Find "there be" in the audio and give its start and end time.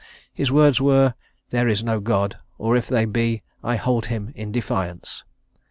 2.87-3.43